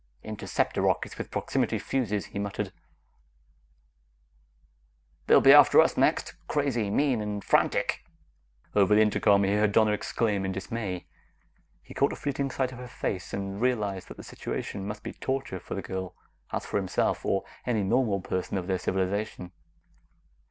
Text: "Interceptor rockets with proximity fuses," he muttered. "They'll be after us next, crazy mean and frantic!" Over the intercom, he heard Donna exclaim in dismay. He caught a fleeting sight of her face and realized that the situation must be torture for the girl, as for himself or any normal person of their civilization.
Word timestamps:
"Interceptor 0.23 0.81
rockets 0.81 1.19
with 1.19 1.29
proximity 1.29 1.77
fuses," 1.77 2.25
he 2.33 2.39
muttered. 2.39 2.71
"They'll 5.27 5.41
be 5.41 5.53
after 5.53 5.79
us 5.79 5.95
next, 5.95 6.33
crazy 6.47 6.89
mean 6.89 7.21
and 7.21 7.43
frantic!" 7.43 8.03
Over 8.73 8.95
the 8.95 9.01
intercom, 9.03 9.43
he 9.43 9.53
heard 9.53 9.73
Donna 9.73 9.91
exclaim 9.91 10.43
in 10.43 10.51
dismay. 10.53 11.05
He 11.83 11.93
caught 11.93 12.13
a 12.13 12.15
fleeting 12.15 12.49
sight 12.49 12.71
of 12.71 12.79
her 12.79 12.87
face 12.87 13.31
and 13.31 13.61
realized 13.61 14.07
that 14.07 14.17
the 14.17 14.23
situation 14.23 14.87
must 14.87 15.03
be 15.03 15.13
torture 15.13 15.59
for 15.59 15.75
the 15.75 15.83
girl, 15.83 16.15
as 16.51 16.65
for 16.65 16.77
himself 16.77 17.23
or 17.23 17.43
any 17.67 17.83
normal 17.83 18.21
person 18.21 18.57
of 18.57 18.65
their 18.65 18.79
civilization. 18.79 19.51